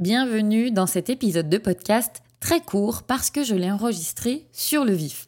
Bienvenue 0.00 0.70
dans 0.70 0.86
cet 0.86 1.10
épisode 1.10 1.48
de 1.48 1.58
podcast 1.58 2.22
très 2.38 2.60
court 2.60 3.02
parce 3.02 3.30
que 3.30 3.42
je 3.42 3.56
l'ai 3.56 3.68
enregistré 3.68 4.46
sur 4.52 4.84
le 4.84 4.92
vif. 4.92 5.26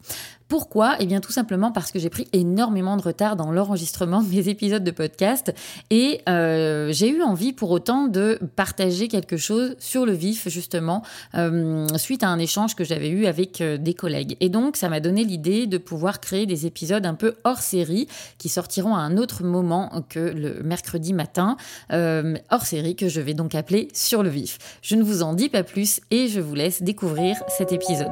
Pourquoi? 0.51 0.97
Eh 0.99 1.05
bien 1.05 1.21
tout 1.21 1.31
simplement 1.31 1.71
parce 1.71 1.93
que 1.93 1.99
j'ai 1.99 2.09
pris 2.09 2.27
énormément 2.33 2.97
de 2.97 3.01
retard 3.01 3.37
dans 3.37 3.53
l'enregistrement 3.53 4.21
de 4.21 4.27
mes 4.27 4.49
épisodes 4.49 4.83
de 4.83 4.91
podcast 4.91 5.53
et 5.89 6.19
euh, 6.27 6.91
j'ai 6.91 7.07
eu 7.07 7.21
envie 7.21 7.53
pour 7.53 7.71
autant 7.71 8.09
de 8.09 8.37
partager 8.57 9.07
quelque 9.07 9.37
chose 9.37 9.77
sur 9.79 10.05
le 10.05 10.11
vif 10.11 10.49
justement 10.49 11.03
euh, 11.35 11.87
suite 11.95 12.21
à 12.21 12.27
un 12.27 12.37
échange 12.37 12.75
que 12.75 12.83
j'avais 12.83 13.07
eu 13.07 13.27
avec 13.27 13.61
euh, 13.61 13.77
des 13.77 13.93
collègues. 13.93 14.35
Et 14.41 14.49
donc 14.49 14.75
ça 14.75 14.89
m'a 14.89 14.99
donné 14.99 15.23
l'idée 15.23 15.67
de 15.67 15.77
pouvoir 15.77 16.19
créer 16.19 16.45
des 16.45 16.65
épisodes 16.65 17.05
un 17.05 17.15
peu 17.15 17.35
hors 17.45 17.61
série 17.61 18.09
qui 18.37 18.49
sortiront 18.49 18.93
à 18.93 18.99
un 18.99 19.15
autre 19.15 19.45
moment 19.45 20.03
que 20.09 20.19
le 20.19 20.61
mercredi 20.63 21.13
matin, 21.13 21.55
hors 21.89 22.65
série 22.65 22.97
que 22.97 23.07
je 23.07 23.21
vais 23.21 23.35
donc 23.35 23.55
appeler 23.55 23.87
sur 23.93 24.21
le 24.21 24.27
vif. 24.27 24.57
Je 24.81 24.97
ne 24.97 25.03
vous 25.03 25.23
en 25.23 25.33
dis 25.33 25.47
pas 25.47 25.63
plus 25.63 26.01
et 26.11 26.27
je 26.27 26.41
vous 26.41 26.55
laisse 26.55 26.83
découvrir 26.83 27.37
cet 27.47 27.71
épisode. 27.71 28.11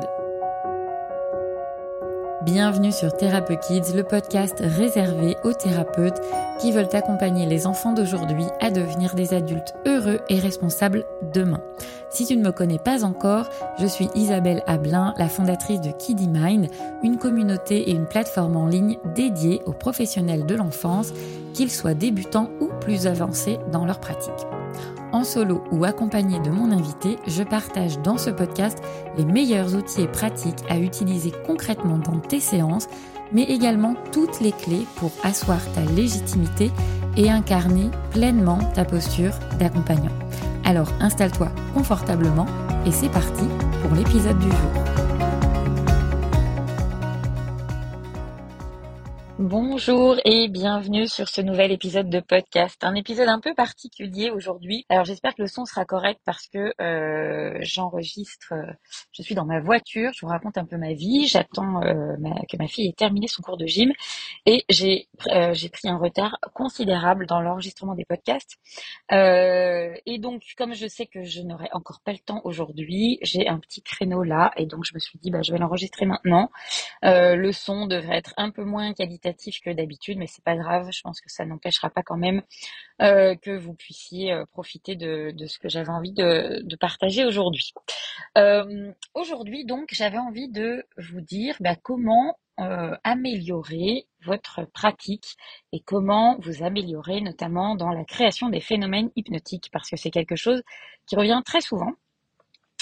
Bienvenue 2.41 2.93
sur 2.93 3.11
Thérapeute 3.17 3.59
Kids, 3.59 3.93
le 3.93 4.03
podcast 4.03 4.59
réservé 4.61 5.35
aux 5.43 5.51
thérapeutes 5.51 6.21
qui 6.61 6.71
veulent 6.71 6.87
accompagner 6.93 7.45
les 7.45 7.67
enfants 7.67 7.91
d'aujourd'hui 7.91 8.45
à 8.61 8.71
devenir 8.71 9.13
des 9.13 9.33
adultes 9.33 9.73
heureux 9.85 10.21
et 10.29 10.39
responsables 10.39 11.03
demain. 11.33 11.59
Si 12.09 12.25
tu 12.25 12.37
ne 12.37 12.43
me 12.43 12.53
connais 12.53 12.79
pas 12.79 13.03
encore, 13.03 13.49
je 13.77 13.85
suis 13.85 14.07
Isabelle 14.15 14.63
Ablin, 14.67 15.13
la 15.17 15.27
fondatrice 15.27 15.81
de 15.81 15.91
Kiddy 15.91 16.29
Mind, 16.29 16.69
une 17.03 17.17
communauté 17.17 17.89
et 17.89 17.91
une 17.91 18.07
plateforme 18.07 18.55
en 18.55 18.67
ligne 18.67 18.97
dédiée 19.15 19.61
aux 19.65 19.73
professionnels 19.73 20.45
de 20.45 20.55
l'enfance, 20.55 21.11
qu'ils 21.53 21.71
soient 21.71 21.93
débutants 21.93 22.49
ou 22.61 22.69
plus 22.79 23.05
avancés 23.05 23.59
dans 23.69 23.83
leur 23.83 23.99
pratique. 23.99 24.47
En 25.11 25.23
solo 25.23 25.63
ou 25.71 25.85
accompagné 25.85 26.39
de 26.39 26.51
mon 26.51 26.71
invité, 26.71 27.17
je 27.25 27.41
partage 27.41 27.99
dans 27.99 28.17
ce 28.17 28.29
podcast 28.29 28.77
les 29.17 29.25
meilleurs 29.25 29.75
outils 29.75 30.01
et 30.01 30.07
pratiques 30.07 30.63
à 30.69 30.77
utiliser 30.77 31.31
concrètement 31.47 31.97
dans 31.97 32.19
tes 32.19 32.39
séances, 32.39 32.87
mais 33.31 33.43
également 33.43 33.95
toutes 34.11 34.39
les 34.39 34.51
clés 34.51 34.85
pour 34.97 35.11
asseoir 35.23 35.59
ta 35.73 35.81
légitimité 35.81 36.71
et 37.17 37.29
incarner 37.29 37.89
pleinement 38.11 38.59
ta 38.75 38.85
posture 38.85 39.33
d'accompagnant. 39.57 40.13
Alors 40.63 40.91
installe-toi 40.99 41.49
confortablement 41.73 42.45
et 42.85 42.91
c'est 42.91 43.09
parti 43.09 43.45
pour 43.81 43.95
l'épisode 43.95 44.37
du 44.37 44.49
jour. 44.49 44.88
Bonjour 49.49 50.17
et 50.25 50.47
bienvenue 50.47 51.07
sur 51.07 51.27
ce 51.27 51.41
nouvel 51.41 51.71
épisode 51.71 52.07
de 52.07 52.19
podcast. 52.19 52.83
Un 52.83 52.93
épisode 52.93 53.29
un 53.29 53.39
peu 53.39 53.55
particulier 53.55 54.29
aujourd'hui. 54.29 54.85
Alors 54.89 55.05
j'espère 55.05 55.33
que 55.33 55.41
le 55.41 55.47
son 55.47 55.65
sera 55.65 55.85
correct 55.85 56.21
parce 56.23 56.47
que 56.49 56.71
euh, 56.79 57.57
j'enregistre, 57.61 58.53
euh, 58.53 58.71
je 59.11 59.23
suis 59.23 59.33
dans 59.33 59.45
ma 59.45 59.59
voiture, 59.59 60.11
je 60.13 60.21
vous 60.21 60.27
raconte 60.27 60.59
un 60.59 60.65
peu 60.65 60.77
ma 60.77 60.93
vie, 60.93 61.25
j'attends 61.25 61.81
euh, 61.81 62.15
que 62.47 62.57
ma 62.59 62.67
fille 62.67 62.89
ait 62.89 62.93
terminé 62.93 63.25
son 63.27 63.41
cours 63.41 63.57
de 63.57 63.65
gym 63.65 63.91
et 64.45 64.65
j'ai 64.69 65.07
pris 65.17 65.89
un 65.89 65.97
retard 65.97 66.37
considérable 66.53 67.25
dans 67.25 67.41
l'enregistrement 67.41 67.95
des 67.95 68.05
podcasts. 68.05 68.55
et 69.11 70.19
donc 70.19 70.43
comme 70.59 70.75
je 70.75 70.85
sais 70.85 71.07
que 71.07 71.23
je 71.23 71.41
n'aurai 71.41 71.69
encore 71.71 72.01
pas 72.05 72.11
le 72.11 72.19
temps 72.19 72.41
aujourd'hui, 72.43 73.17
j'ai 73.23 73.47
un 73.47 73.57
petit 73.57 73.81
créneau 73.81 74.21
là 74.21 74.51
et 74.57 74.67
donc 74.67 74.85
je 74.85 74.93
me 74.93 74.99
suis 74.99 75.17
dit 75.17 75.31
bah 75.31 75.41
je 75.41 75.51
vais 75.51 75.57
l'enregistrer 75.57 76.05
maintenant. 76.05 76.51
le 77.01 77.51
son 77.51 77.87
devrait 77.87 78.17
être 78.17 78.35
un 78.37 78.51
peu 78.51 78.63
moins 78.63 78.93
qualitatif 78.93 79.38
que 79.63 79.73
d'habitude, 79.73 80.17
mais 80.17 80.27
c'est 80.27 80.43
pas 80.43 80.55
grave. 80.55 80.89
Je 80.91 81.01
pense 81.01 81.21
que 81.21 81.31
ça 81.31 81.45
n'empêchera 81.45 81.89
pas 81.89 82.03
quand 82.03 82.17
même 82.17 82.43
euh, 83.01 83.35
que 83.35 83.57
vous 83.57 83.73
puissiez 83.73 84.33
euh, 84.33 84.45
profiter 84.45 84.95
de, 84.95 85.33
ce 85.47 85.57
que 85.59 85.69
j'avais 85.69 85.89
envie 85.89 86.13
de, 86.13 86.75
partager 86.79 87.25
aujourd'hui. 87.25 87.73
Euh, 88.37 88.91
aujourd'hui, 89.13 89.65
donc, 89.65 89.89
j'avais 89.91 90.17
envie 90.17 90.49
de 90.49 90.85
vous 90.97 91.21
dire 91.21 91.55
bah, 91.59 91.75
comment 91.75 92.37
améliorer 93.05 94.05
votre 94.25 94.65
pratique 94.65 95.37
et 95.71 95.79
comment 95.79 96.37
vous 96.39 96.61
améliorer 96.61 97.21
notamment 97.21 97.75
dans 97.75 97.91
la 97.93 98.03
création 98.03 98.49
des 98.49 98.59
phénomènes 98.59 99.11
hypnotiques 99.15 99.69
parce 99.71 99.89
que 99.89 99.95
c'est 99.95 100.11
quelque 100.11 100.35
chose 100.35 100.61
qui 101.05 101.15
revient 101.15 101.41
très 101.45 101.61
souvent 101.61 101.93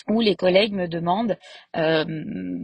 où 0.10 0.22
les 0.22 0.36
collègues 0.36 0.74
me 0.74 0.88
demandent 0.88 1.38
euh, 1.76 2.06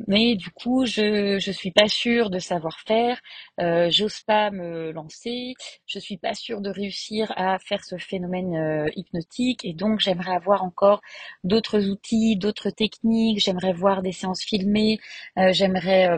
mais 0.07 0.35
du 0.35 0.49
coup 0.51 0.85
je 0.85 1.37
je 1.39 1.51
suis 1.51 1.71
pas 1.71 1.87
sûre 1.87 2.29
de 2.29 2.39
savoir 2.39 2.79
faire 2.79 3.19
euh, 3.59 3.89
j'ose 3.89 4.21
pas 4.21 4.51
me 4.51 4.91
lancer 4.91 5.53
je 5.85 5.99
suis 5.99 6.17
pas 6.17 6.33
sûre 6.33 6.61
de 6.61 6.69
réussir 6.69 7.31
à 7.35 7.59
faire 7.59 7.83
ce 7.83 7.97
phénomène 7.97 8.55
euh, 8.55 8.89
hypnotique 8.95 9.65
et 9.65 9.73
donc 9.73 9.99
j'aimerais 9.99 10.35
avoir 10.35 10.63
encore 10.63 11.01
d'autres 11.43 11.85
outils 11.89 12.37
d'autres 12.37 12.69
techniques 12.69 13.39
j'aimerais 13.39 13.73
voir 13.73 14.01
des 14.01 14.11
séances 14.11 14.43
filmées 14.43 14.99
j'aimerais 15.51 16.17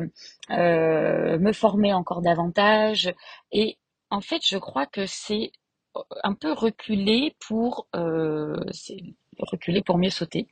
me 0.49 1.51
former 1.53 1.93
encore 1.93 2.21
davantage 2.21 3.13
et 3.51 3.77
en 4.09 4.21
fait 4.21 4.41
je 4.45 4.57
crois 4.57 4.85
que 4.85 5.05
c'est 5.05 5.51
un 6.23 6.33
peu 6.33 6.51
reculé 6.51 7.35
pour 7.39 7.87
reculer 9.39 9.81
pour 9.81 9.97
mieux 9.97 10.09
sauter. 10.09 10.47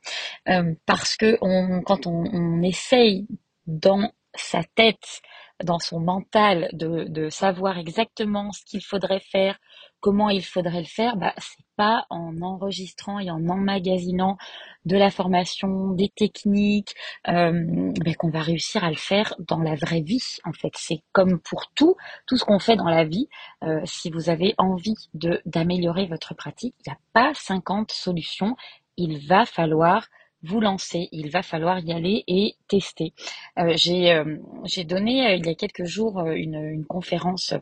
Euh, 0.48 0.74
parce 0.86 1.16
que 1.16 1.36
quand 1.82 2.06
on, 2.06 2.62
essaye 2.62 3.26
dans 3.66 4.12
sa 4.34 4.62
tête, 4.74 5.22
dans 5.62 5.78
son 5.78 6.00
mental, 6.00 6.68
de 6.72 7.28
savoir 7.30 7.78
exactement 7.78 8.52
ce 8.52 8.64
qu'il 8.64 8.82
faudrait 8.84 9.20
faire, 9.20 9.58
comment 10.04 10.28
il 10.28 10.44
faudrait 10.44 10.80
le 10.82 10.86
faire, 10.86 11.16
bah, 11.16 11.32
c'est 11.38 11.64
pas 11.76 12.04
en 12.10 12.42
enregistrant 12.42 13.20
et 13.20 13.30
en 13.30 13.48
emmagasinant 13.48 14.36
de 14.84 14.98
la 14.98 15.10
formation, 15.10 15.92
des 15.92 16.10
techniques, 16.10 16.94
euh, 17.26 17.90
bah, 18.04 18.12
qu'on 18.12 18.28
va 18.28 18.40
réussir 18.40 18.84
à 18.84 18.90
le 18.90 18.98
faire 18.98 19.34
dans 19.38 19.60
la 19.60 19.76
vraie 19.76 20.02
vie. 20.02 20.36
En 20.44 20.52
fait, 20.52 20.72
c'est 20.74 21.00
comme 21.12 21.40
pour 21.40 21.72
tout, 21.74 21.96
tout 22.26 22.36
ce 22.36 22.44
qu'on 22.44 22.58
fait 22.58 22.76
dans 22.76 22.90
la 22.90 23.04
vie. 23.04 23.30
Euh, 23.62 23.80
si 23.86 24.10
vous 24.10 24.28
avez 24.28 24.54
envie 24.58 25.08
de 25.14 25.40
d'améliorer 25.46 26.04
votre 26.04 26.34
pratique, 26.34 26.74
il 26.84 26.90
n'y 26.90 26.94
a 26.94 26.98
pas 27.14 27.32
50 27.32 27.90
solutions. 27.90 28.56
Il 28.98 29.26
va 29.26 29.46
falloir 29.46 30.08
vous 30.42 30.60
lancer, 30.60 31.08
il 31.12 31.30
va 31.30 31.42
falloir 31.42 31.78
y 31.78 31.92
aller 31.94 32.24
et 32.26 32.56
tester. 32.68 33.14
Euh, 33.58 33.72
j'ai 33.74 34.84
donné 34.84 35.34
il 35.34 35.46
y 35.46 35.48
a 35.48 35.54
quelques 35.54 35.84
jours 35.84 36.20
une, 36.26 36.62
une 36.62 36.84
conférence 36.84 37.54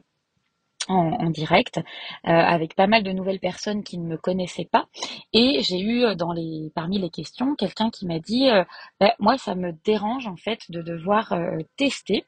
en, 0.88 1.30
direct 1.30 1.78
euh, 1.78 1.82
avec 2.30 2.74
pas 2.74 2.86
mal 2.86 3.02
de 3.02 3.12
nouvelles 3.12 3.38
personnes 3.38 3.82
qui 3.82 3.98
ne 3.98 4.06
me 4.06 4.16
connaissaient 4.16 4.68
pas. 4.70 4.86
Et 5.32 5.62
j'ai 5.62 5.78
eu 5.78 6.04
euh, 6.04 6.14
dans 6.14 6.32
les 6.32 6.70
parmi 6.74 6.98
les 6.98 7.10
questions 7.10 7.54
quelqu'un 7.54 7.90
qui 7.90 8.06
m'a 8.06 8.18
dit 8.18 8.48
euh, 8.50 8.64
bah, 9.00 9.14
moi 9.18 9.38
ça 9.38 9.54
me 9.54 9.72
dérange 9.84 10.26
en 10.26 10.36
fait 10.36 10.70
de 10.70 10.82
devoir 10.82 11.34
tester 11.76 12.24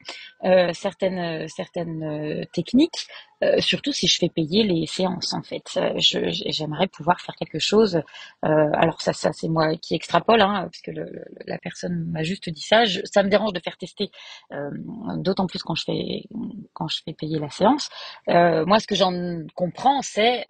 certaines 0.73 1.47
certaines 1.47 2.45
techniques 2.53 3.07
euh, 3.45 3.61
surtout 3.61 3.91
si 3.91 4.07
je 4.07 4.17
fais 4.17 4.29
payer 4.29 4.63
les 4.63 4.85
séances 4.85 5.33
en 5.33 5.41
fait. 5.41 5.65
Euh, 5.77 5.93
j'aimerais 5.97 6.87
pouvoir 6.87 7.19
faire 7.21 7.35
quelque 7.35 7.59
chose. 7.59 8.01
Euh, 8.45 8.69
alors 8.73 9.01
ça, 9.01 9.13
c'est 9.13 9.47
moi 9.47 9.75
qui 9.77 9.95
extrapole, 9.95 10.41
hein, 10.41 10.67
puisque 10.71 10.87
le, 10.95 11.05
la 11.45 11.57
personne 11.57 12.05
m'a 12.11 12.23
juste 12.23 12.49
dit 12.49 12.61
ça. 12.61 12.83
ça 13.05 13.23
me 13.23 13.29
dérange 13.29 13.53
de 13.53 13.59
faire 13.59 13.77
tester, 13.77 14.09
d'autant 15.17 15.47
plus 15.47 15.61
quand 15.63 15.75
je 15.75 15.83
fais 15.83 16.23
quand 16.73 16.87
je 16.87 17.01
fais 17.03 17.13
payer 17.13 17.39
la 17.39 17.49
séance. 17.49 17.89
moi, 18.27 18.79
ce 18.79 18.87
que 18.87 18.95
j'en 18.95 19.13
comprends, 19.55 20.01
c'est 20.01 20.45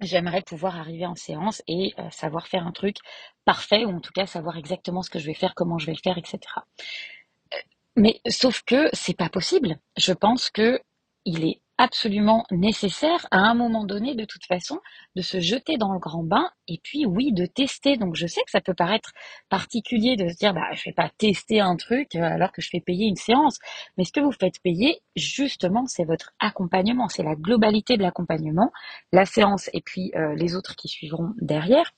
j'aimerais 0.00 0.42
pouvoir 0.42 0.76
arriver 0.76 1.06
en 1.06 1.14
séance 1.14 1.62
et 1.68 1.94
savoir 2.10 2.46
faire 2.48 2.66
un 2.66 2.72
truc 2.72 2.96
parfait, 3.44 3.84
ou 3.84 3.90
en 3.90 4.00
tout 4.00 4.12
cas 4.12 4.26
savoir 4.26 4.56
exactement 4.56 5.02
ce 5.02 5.10
que 5.10 5.18
je 5.18 5.26
vais 5.26 5.34
faire, 5.34 5.54
comment 5.54 5.78
je 5.78 5.86
vais 5.86 5.92
le 5.92 6.02
faire, 6.02 6.18
etc. 6.18 6.38
Mais 7.96 8.20
sauf 8.28 8.62
que 8.62 8.88
c'est 8.92 9.16
pas 9.16 9.30
possible. 9.30 9.78
Je 9.96 10.12
pense 10.12 10.50
que 10.50 10.80
il 11.24 11.44
est 11.44 11.60
absolument 11.78 12.44
nécessaire 12.50 13.26
à 13.30 13.38
un 13.38 13.54
moment 13.54 13.84
donné, 13.84 14.14
de 14.14 14.24
toute 14.24 14.44
façon, 14.46 14.80
de 15.14 15.22
se 15.22 15.40
jeter 15.40 15.76
dans 15.76 15.92
le 15.92 15.98
grand 15.98 16.22
bain 16.22 16.50
et 16.68 16.80
puis 16.82 17.06
oui, 17.06 17.32
de 17.32 17.46
tester. 17.46 17.96
Donc 17.96 18.16
je 18.16 18.26
sais 18.26 18.40
que 18.44 18.50
ça 18.50 18.60
peut 18.60 18.74
paraître 18.74 19.12
particulier 19.48 20.16
de 20.16 20.28
se 20.28 20.36
dire, 20.36 20.54
bah 20.54 20.72
je 20.72 20.84
vais 20.86 20.94
pas 20.94 21.10
tester 21.18 21.60
un 21.60 21.76
truc 21.76 22.14
euh, 22.14 22.22
alors 22.22 22.52
que 22.52 22.62
je 22.62 22.70
fais 22.70 22.80
payer 22.80 23.06
une 23.06 23.16
séance. 23.16 23.58
Mais 23.96 24.04
ce 24.04 24.12
que 24.12 24.20
vous 24.20 24.32
faites 24.32 24.60
payer, 24.62 25.00
justement, 25.16 25.86
c'est 25.86 26.04
votre 26.04 26.32
accompagnement, 26.40 27.08
c'est 27.08 27.22
la 27.22 27.34
globalité 27.34 27.96
de 27.96 28.02
l'accompagnement, 28.02 28.72
la 29.12 29.26
séance 29.26 29.68
et 29.72 29.82
puis 29.82 30.12
euh, 30.16 30.34
les 30.34 30.56
autres 30.56 30.76
qui 30.76 30.88
suivront 30.88 31.34
derrière. 31.40 31.92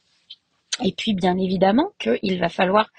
Et 0.85 0.93
puis 0.93 1.15
bien 1.15 1.37
évidemment 1.39 1.91
qu'il 1.99 2.39
va 2.39 2.49
falloir 2.49 2.91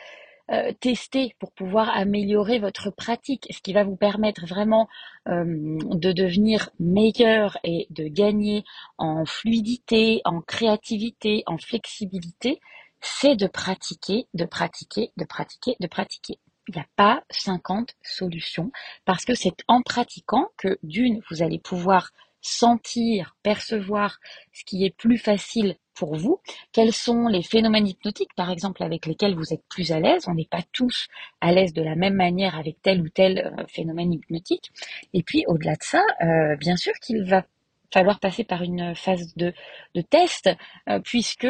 euh, 0.52 0.72
tester 0.80 1.36
pour 1.40 1.52
pouvoir 1.52 1.90
améliorer 1.96 2.60
votre 2.60 2.90
pratique, 2.90 3.48
ce 3.52 3.62
qui 3.62 3.74
va 3.74 3.84
vous 3.84 3.96
permettre 3.96 4.48
vraiment 4.48 4.88
euh, 5.28 5.44
de 5.46 6.12
devenir 6.12 6.70
meilleur 6.80 7.58
et 7.64 7.86
de 7.92 8.08
gagner 8.08 8.64
en 8.98 9.26
fluidité, 9.26 10.22
en 10.26 10.42
créativité, 10.42 11.44
en 11.46 11.58
flexibilité, 11.58 12.60
c'est 13.00 13.36
de 13.36 13.48
pratiquer, 13.48 14.28
de 14.34 14.46
pratiquer, 14.46 15.12
de 15.18 15.26
pratiquer, 15.26 15.76
de 15.80 15.88
pratiquer. 15.88 16.40
Il 16.68 16.76
n'y 16.76 16.82
a 16.82 16.88
pas 16.96 17.24
50 17.30 17.96
solutions 18.04 18.72
parce 19.06 19.26
que 19.26 19.36
c'est 19.36 19.64
en 19.68 19.82
pratiquant 19.82 20.50
que 20.58 20.80
d'une, 20.84 21.22
vous 21.30 21.42
allez 21.42 21.60
pouvoir 21.60 22.12
sentir, 22.42 23.36
percevoir 23.44 24.20
ce 24.54 24.64
qui 24.64 24.86
est 24.86 24.96
plus 24.96 25.18
facile 25.18 25.76
pour 25.94 26.16
vous, 26.16 26.40
quels 26.72 26.94
sont 26.94 27.28
les 27.28 27.44
phénomènes 27.44 27.88
hypnotiques, 27.88 28.34
par 28.36 28.50
exemple, 28.50 28.84
avec 28.84 29.06
lesquels 29.06 29.36
vous 29.36 29.54
êtes 29.54 29.64
plus 29.68 29.92
à 29.92 30.00
l'aise? 30.00 30.26
On 30.28 30.34
n'est 30.34 30.48
pas 30.50 30.64
tous 30.72 31.08
à 31.42 31.52
l'aise 31.52 31.74
de 31.74 31.82
la 31.82 31.96
même 31.96 32.14
manière 32.14 32.58
avec 32.58 32.82
tel 32.82 33.02
ou 33.02 33.10
tel 33.10 33.54
euh, 33.60 33.66
phénomène 33.68 34.14
hypnotique. 34.14 34.72
Et 35.14 35.24
puis, 35.24 35.44
au-delà 35.48 35.74
de 35.74 35.84
ça, 35.84 36.02
euh, 36.22 36.56
bien 36.56 36.78
sûr 36.78 36.94
qu'il 37.02 37.24
va 37.24 37.46
falloir 37.94 38.20
passer 38.20 38.46
par 38.46 38.62
une 38.62 38.96
phase 38.96 39.36
de, 39.36 39.54
de 39.94 40.02
test, 40.02 40.50
euh, 40.88 41.00
puisque 41.00 41.48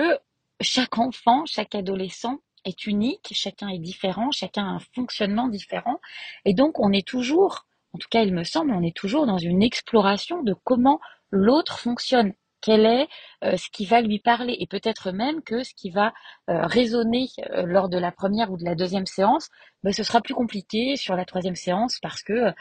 chaque 0.62 0.97
enfant, 0.97 1.45
chaque 1.45 1.75
adolescent 1.75 2.39
est 2.65 2.88
unique, 2.88 3.30
chacun 3.31 3.69
est 3.69 3.80
différent, 3.80 4.31
chacun 4.31 4.63
a 4.65 4.69
un 4.69 4.80
fonctionnement 4.95 5.47
différent. 5.47 6.00
Et 6.45 6.53
donc, 6.53 6.80
on 6.80 6.92
est 6.92 7.07
toujours, 7.07 7.65
en 7.94 7.97
tout 7.97 8.07
cas, 8.09 8.24
il 8.24 8.33
me 8.33 8.44
semble, 8.44 8.71
on 8.71 8.83
est 8.83 8.95
toujours 8.95 9.25
dans 9.25 9.38
une 9.38 9.63
exploration 9.63 10.44
de 10.44 10.53
comment 10.63 11.00
l'autre 11.31 11.80
fonctionne. 11.80 12.33
Quel 12.62 12.86
est 12.86 13.07
euh, 13.45 13.56
ce 13.56 13.69
qui 13.71 13.86
va 13.86 14.01
lui 14.01 14.19
parler 14.19 14.56
et 14.59 14.68
peut-être 14.68 15.12
même 15.12 15.41
que 15.44 15.63
ce 15.63 15.74
qui 15.74 15.91
va 15.91 16.13
euh, 16.50 16.65
résonner 16.65 17.27
euh, 17.51 17.63
lors 17.63 17.88
de 17.88 17.97
la 17.97 18.12
première 18.12 18.51
ou 18.51 18.57
de 18.57 18.65
la 18.65 18.75
deuxième 18.75 19.06
séance, 19.06 19.50
ben, 19.83 19.94
ce 19.94 20.03
sera 20.03 20.19
plus 20.21 20.33
compliqué 20.33 20.97
sur 20.97 21.15
la 21.15 21.24
troisième 21.25 21.56
séance 21.56 22.00
parce 22.01 22.21
que 22.21 22.53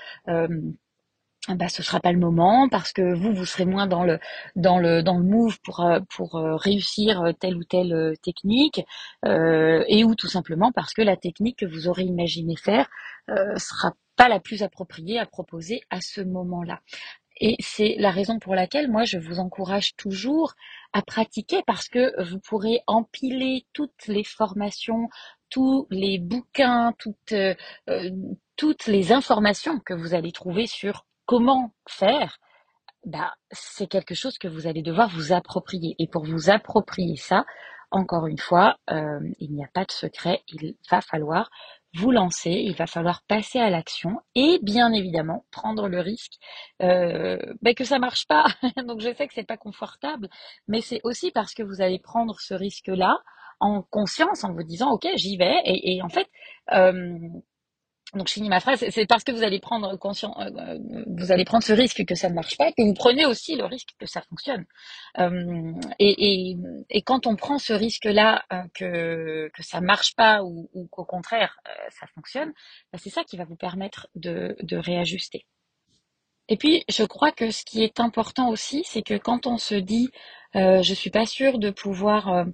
bah 1.54 1.68
ce 1.68 1.82
sera 1.82 2.00
pas 2.00 2.12
le 2.12 2.18
moment 2.18 2.68
parce 2.68 2.92
que 2.92 3.14
vous 3.14 3.32
vous 3.32 3.44
serez 3.44 3.64
moins 3.64 3.86
dans 3.86 4.04
le 4.04 4.18
dans 4.56 4.78
le 4.78 5.02
dans 5.02 5.18
le 5.18 5.24
move 5.24 5.58
pour 5.62 5.80
euh, 5.80 6.00
pour 6.14 6.36
euh, 6.36 6.56
réussir 6.56 7.22
euh, 7.22 7.32
telle 7.32 7.56
ou 7.56 7.64
telle 7.64 8.14
technique 8.22 8.84
euh, 9.24 9.84
et 9.88 10.04
ou 10.04 10.14
tout 10.14 10.28
simplement 10.28 10.72
parce 10.72 10.92
que 10.92 11.02
la 11.02 11.16
technique 11.16 11.60
que 11.60 11.66
vous 11.66 11.88
aurez 11.88 12.02
imaginé 12.04 12.56
faire 12.56 12.88
euh, 13.30 13.56
sera 13.56 13.92
pas 14.18 14.28
la 14.28 14.40
plus 14.40 14.62
appropriée 14.62 15.18
à 15.18 15.24
proposer 15.24 15.80
à 15.88 16.02
ce 16.02 16.20
moment-là. 16.20 16.80
Et 17.40 17.56
c'est 17.60 17.94
la 17.98 18.10
raison 18.10 18.40
pour 18.40 18.56
laquelle 18.56 18.90
moi 18.90 19.04
je 19.04 19.16
vous 19.16 19.38
encourage 19.38 19.94
toujours 19.94 20.54
à 20.92 21.02
pratiquer 21.02 21.62
parce 21.66 21.88
que 21.88 22.20
vous 22.24 22.40
pourrez 22.40 22.80
empiler 22.88 23.64
toutes 23.72 24.08
les 24.08 24.24
formations, 24.24 25.08
tous 25.48 25.86
les 25.90 26.18
bouquins, 26.18 26.92
toutes 26.98 27.32
euh, 27.32 27.54
toutes 28.56 28.86
les 28.86 29.12
informations 29.12 29.78
que 29.78 29.94
vous 29.94 30.14
allez 30.14 30.32
trouver 30.32 30.66
sur 30.66 31.06
comment 31.26 31.72
faire, 31.88 32.38
bah, 33.04 33.34
c'est 33.52 33.86
quelque 33.86 34.14
chose 34.14 34.36
que 34.36 34.48
vous 34.48 34.66
allez 34.66 34.82
devoir 34.82 35.08
vous 35.08 35.32
approprier. 35.32 35.94
Et 36.00 36.08
pour 36.08 36.24
vous 36.24 36.50
approprier 36.50 37.16
ça, 37.16 37.44
encore 37.92 38.26
une 38.26 38.38
fois, 38.38 38.78
euh, 38.90 39.20
il 39.38 39.52
n'y 39.52 39.64
a 39.64 39.68
pas 39.72 39.84
de 39.84 39.92
secret, 39.92 40.42
il 40.48 40.74
va 40.90 41.00
falloir 41.00 41.50
vous 41.94 42.10
lancer, 42.10 42.50
il 42.50 42.74
va 42.74 42.86
falloir 42.86 43.22
passer 43.28 43.58
à 43.58 43.70
l'action 43.70 44.20
et 44.34 44.58
bien 44.62 44.92
évidemment 44.92 45.46
prendre 45.50 45.88
le 45.88 46.00
risque 46.00 46.34
euh, 46.82 47.38
bah, 47.62 47.74
que 47.74 47.84
ça 47.84 47.98
marche 47.98 48.26
pas. 48.26 48.46
Donc 48.86 49.00
je 49.00 49.14
sais 49.14 49.26
que 49.26 49.34
c'est 49.34 49.46
pas 49.46 49.56
confortable, 49.56 50.28
mais 50.68 50.80
c'est 50.80 51.00
aussi 51.04 51.30
parce 51.30 51.54
que 51.54 51.62
vous 51.62 51.80
allez 51.80 51.98
prendre 51.98 52.38
ce 52.40 52.54
risque-là 52.54 53.18
en 53.60 53.82
conscience, 53.82 54.44
en 54.44 54.52
vous 54.52 54.62
disant 54.62 54.92
ok 54.92 55.06
j'y 55.16 55.36
vais 55.36 55.60
et, 55.64 55.96
et 55.96 56.02
en 56.02 56.08
fait 56.08 56.28
euh, 56.72 57.18
donc 58.14 58.28
je 58.28 58.34
finis 58.34 58.48
ma 58.48 58.60
phrase, 58.60 58.84
c'est 58.88 59.06
parce 59.06 59.22
que 59.22 59.32
vous 59.32 59.42
allez 59.42 59.60
prendre 59.60 59.96
conscient, 59.96 60.34
euh, 60.40 60.50
euh, 60.56 61.04
vous 61.06 61.30
allez 61.30 61.44
prendre 61.44 61.62
ce 61.62 61.74
risque 61.74 62.04
que 62.06 62.14
ça 62.14 62.30
ne 62.30 62.34
marche 62.34 62.56
pas, 62.56 62.72
que 62.72 62.82
vous 62.82 62.94
prenez 62.94 63.26
aussi 63.26 63.54
le 63.54 63.64
risque 63.66 63.90
que 63.98 64.06
ça 64.06 64.22
fonctionne. 64.22 64.64
Euh, 65.18 65.74
et, 65.98 66.56
quand 67.04 67.26
on 67.26 67.36
prend 67.36 67.58
ce 67.58 67.72
risque-là, 67.72 68.44
que 68.74 69.50
que 69.54 69.62
ça 69.62 69.80
marche 69.80 70.14
pas 70.14 70.42
ou, 70.42 70.68
qu'au 70.90 71.04
contraire 71.04 71.58
ça 71.90 72.06
fonctionne, 72.14 72.52
bah, 72.92 72.98
c'est 73.02 73.10
ça 73.10 73.24
qui 73.24 73.36
va 73.36 73.44
vous 73.44 73.56
permettre 73.56 74.08
de, 74.14 74.56
réajuster. 74.70 75.46
Et 76.48 76.56
puis, 76.56 76.84
je 76.88 77.04
crois 77.04 77.32
que 77.32 77.50
ce 77.50 77.64
qui 77.64 77.82
est 77.82 78.00
important 78.00 78.48
aussi, 78.48 78.82
c'est 78.84 79.02
que 79.02 79.18
quand 79.18 79.46
on 79.46 79.58
se 79.58 79.74
dit 79.74 80.08
euh, 80.56 80.82
je 80.82 80.94
suis 80.94 81.10
pas 81.10 81.26
sûre 81.26 81.58
de 81.58 81.70
pouvoir 81.70 82.46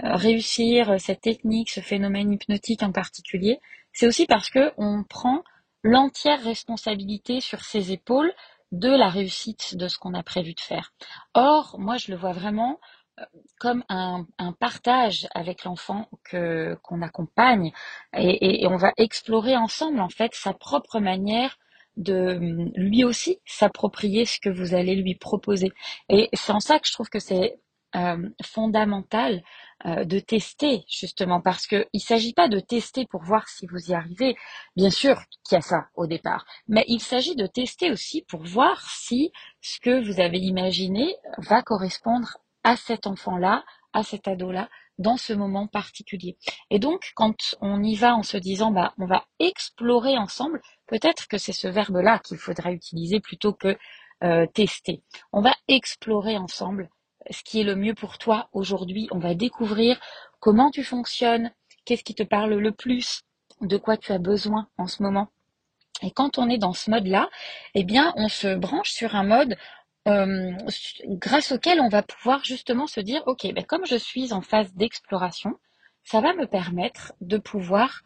réussir 0.00 1.00
cette 1.00 1.22
technique, 1.22 1.70
ce 1.70 1.80
phénomène 1.80 2.32
hypnotique 2.32 2.82
en 2.82 2.92
particulier, 2.92 3.58
c'est 3.98 4.06
aussi 4.06 4.26
parce 4.26 4.48
que 4.48 4.72
on 4.76 5.02
prend 5.02 5.42
l'entière 5.82 6.40
responsabilité 6.44 7.40
sur 7.40 7.62
ses 7.62 7.90
épaules 7.90 8.32
de 8.70 8.88
la 8.88 9.08
réussite 9.08 9.76
de 9.76 9.88
ce 9.88 9.98
qu'on 9.98 10.14
a 10.14 10.22
prévu 10.22 10.54
de 10.54 10.60
faire. 10.60 10.92
Or, 11.34 11.74
moi, 11.80 11.96
je 11.96 12.12
le 12.12 12.16
vois 12.16 12.30
vraiment 12.30 12.78
euh, 13.18 13.24
comme 13.58 13.82
un, 13.88 14.24
partage 14.60 15.26
avec 15.34 15.64
l'enfant 15.64 16.08
que 16.22 16.78
qu'on 16.84 17.02
accompagne 17.02 17.72
et, 18.16 18.64
on 18.68 18.76
va 18.76 18.92
explorer 18.98 19.56
ensemble 19.56 20.00
en 20.00 20.10
fait 20.10 20.32
sa 20.32 20.52
propre 20.52 21.00
manière 21.00 21.58
de 21.96 22.38
lui 22.76 23.02
aussi 23.02 23.40
s'approprier 23.46 24.26
ce 24.26 24.38
que 24.38 24.48
vous 24.48 24.74
allez 24.74 24.94
lui 24.94 25.16
proposer. 25.16 25.72
Et 26.08 26.28
c'est 26.34 26.52
en 26.52 26.60
ça 26.60 26.78
que 26.78 26.86
je 26.86 26.92
trouve 26.92 27.08
que 27.08 27.18
c'est 27.18 27.58
euh, 27.96 28.28
fondamental 28.44 29.42
euh, 29.86 30.04
de 30.04 30.18
tester 30.18 30.84
justement 30.88 31.40
parce 31.40 31.66
que 31.66 31.86
il 31.92 32.00
s'agit 32.00 32.34
pas 32.34 32.48
de 32.48 32.60
tester 32.60 33.06
pour 33.06 33.22
voir 33.22 33.48
si 33.48 33.66
vous 33.66 33.90
y 33.90 33.94
arrivez. 33.94 34.36
Bien 34.76 34.90
sûr 34.90 35.16
qu'il 35.44 35.56
y 35.56 35.58
a 35.58 35.62
ça 35.62 35.88
au 35.94 36.06
départ, 36.06 36.44
mais 36.66 36.84
il 36.88 37.00
s'agit 37.00 37.36
de 37.36 37.46
tester 37.46 37.90
aussi 37.90 38.22
pour 38.28 38.42
voir 38.42 38.88
si 38.90 39.32
ce 39.60 39.80
que 39.80 40.04
vous 40.04 40.20
avez 40.20 40.38
imaginé 40.38 41.16
va 41.38 41.62
correspondre 41.62 42.38
à 42.64 42.76
cet 42.76 43.06
enfant-là, 43.06 43.64
à 43.92 44.02
cet 44.02 44.28
ado-là 44.28 44.68
dans 44.98 45.16
ce 45.16 45.32
moment 45.32 45.66
particulier. 45.66 46.36
Et 46.70 46.78
donc, 46.78 47.12
quand 47.14 47.56
on 47.60 47.82
y 47.82 47.94
va 47.94 48.14
en 48.14 48.22
se 48.22 48.36
disant, 48.36 48.70
bah, 48.70 48.94
on 48.98 49.06
va 49.06 49.24
explorer 49.38 50.18
ensemble, 50.18 50.60
peut-être 50.86 51.28
que 51.28 51.38
c'est 51.38 51.52
ce 51.52 51.68
verbe-là 51.68 52.18
qu'il 52.18 52.36
faudra 52.36 52.72
utiliser 52.72 53.20
plutôt 53.20 53.52
que 53.52 53.78
euh, 54.24 54.46
tester. 54.52 55.02
On 55.32 55.40
va 55.40 55.54
explorer 55.68 56.36
ensemble 56.36 56.90
ce 57.30 57.42
qui 57.42 57.60
est 57.60 57.64
le 57.64 57.76
mieux 57.76 57.94
pour 57.94 58.18
toi 58.18 58.48
aujourd'hui. 58.52 59.08
On 59.10 59.18
va 59.18 59.34
découvrir 59.34 59.98
comment 60.40 60.70
tu 60.70 60.84
fonctionnes, 60.84 61.52
qu'est-ce 61.84 62.04
qui 62.04 62.14
te 62.14 62.22
parle 62.22 62.54
le 62.54 62.72
plus, 62.72 63.22
de 63.60 63.76
quoi 63.76 63.96
tu 63.96 64.12
as 64.12 64.18
besoin 64.18 64.68
en 64.78 64.86
ce 64.86 65.02
moment. 65.02 65.28
Et 66.02 66.10
quand 66.10 66.38
on 66.38 66.48
est 66.48 66.58
dans 66.58 66.72
ce 66.72 66.90
mode-là, 66.90 67.28
eh 67.74 67.84
bien, 67.84 68.12
on 68.16 68.28
se 68.28 68.54
branche 68.54 68.90
sur 68.90 69.16
un 69.16 69.24
mode 69.24 69.56
euh, 70.06 70.52
grâce 71.04 71.52
auquel 71.52 71.80
on 71.80 71.88
va 71.88 72.02
pouvoir 72.02 72.44
justement 72.44 72.86
se 72.86 73.00
dire, 73.00 73.22
ok, 73.26 73.52
ben 73.52 73.64
comme 73.64 73.84
je 73.84 73.96
suis 73.96 74.32
en 74.32 74.40
phase 74.40 74.72
d'exploration, 74.74 75.58
ça 76.04 76.20
va 76.20 76.34
me 76.34 76.46
permettre 76.46 77.12
de 77.20 77.36
pouvoir 77.36 78.02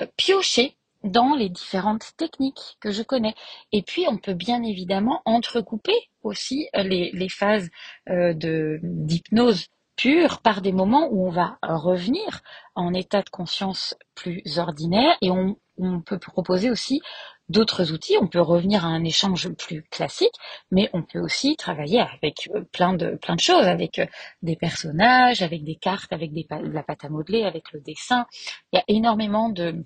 euh, 0.00 0.06
piocher 0.16 0.76
dans 1.04 1.34
les 1.34 1.48
différentes 1.48 2.12
techniques 2.16 2.76
que 2.80 2.90
je 2.90 3.02
connais. 3.02 3.34
Et 3.72 3.82
puis, 3.82 4.06
on 4.08 4.16
peut 4.16 4.34
bien 4.34 4.62
évidemment 4.62 5.22
entrecouper 5.24 5.94
aussi 6.22 6.68
euh, 6.76 6.82
les, 6.82 7.10
les 7.12 7.28
phases 7.28 7.68
euh, 8.08 8.34
de 8.34 8.80
d'hypnose 8.82 9.66
pure 9.96 10.40
par 10.40 10.60
des 10.60 10.72
moments 10.72 11.08
où 11.10 11.26
on 11.26 11.30
va 11.30 11.58
revenir 11.62 12.40
en 12.74 12.92
état 12.94 13.22
de 13.22 13.30
conscience 13.30 13.94
plus 14.16 14.42
ordinaire 14.58 15.16
et 15.22 15.30
on, 15.30 15.56
on 15.78 16.00
peut 16.00 16.18
proposer 16.18 16.68
aussi 16.68 17.00
d'autres 17.48 17.92
outils. 17.92 18.16
On 18.20 18.26
peut 18.26 18.40
revenir 18.40 18.84
à 18.84 18.88
un 18.88 19.04
échange 19.04 19.48
plus 19.50 19.82
classique, 19.84 20.34
mais 20.70 20.90
on 20.94 21.02
peut 21.02 21.20
aussi 21.20 21.56
travailler 21.56 22.00
avec 22.00 22.48
euh, 22.54 22.64
plein 22.72 22.94
de, 22.94 23.16
plein 23.16 23.36
de 23.36 23.40
choses, 23.40 23.66
avec 23.66 24.00
des 24.42 24.56
personnages, 24.56 25.42
avec 25.42 25.62
des 25.64 25.76
cartes, 25.76 26.12
avec 26.12 26.32
des, 26.32 26.44
de 26.50 26.70
la 26.70 26.82
pâte 26.82 27.04
à 27.04 27.08
modeler, 27.08 27.44
avec 27.44 27.72
le 27.72 27.80
dessin. 27.80 28.26
Il 28.72 28.76
y 28.76 28.78
a 28.78 28.84
énormément 28.88 29.50
de, 29.50 29.84